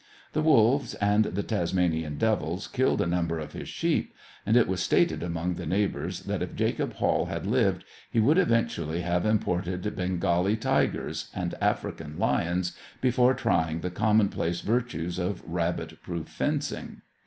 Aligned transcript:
The 0.33 0.41
Wolves 0.41 0.95
and 0.95 1.25
the 1.25 1.43
Tasmanian 1.43 2.17
Devils 2.17 2.65
killed 2.67 3.01
a 3.01 3.05
number 3.05 3.37
of 3.37 3.53
his 3.53 3.69
sheep; 3.69 4.15
and 4.47 4.57
it 4.57 4.67
was 4.67 4.79
stated 4.81 5.21
among 5.21 5.53
the 5.53 5.65
neighbours 5.67 6.21
that 6.21 6.41
if 6.41 6.55
Jacob 6.55 6.93
Hall 6.93 7.27
had 7.27 7.45
lived 7.45 7.83
he 8.09 8.19
would 8.19 8.39
eventually 8.39 9.01
have 9.01 9.27
imported 9.27 9.95
Bengal 9.95 10.55
tigers 10.55 11.29
and 11.35 11.53
African 11.61 12.17
lions 12.17 12.75
before 12.99 13.35
trying 13.35 13.81
the 13.81 13.91
commonplace 13.91 14.61
virtues 14.61 15.19
of 15.19 15.43
rabbit 15.47 16.01
proof 16.01 16.27
fencing. 16.29 17.03